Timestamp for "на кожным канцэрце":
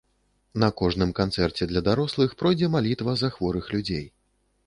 0.61-1.67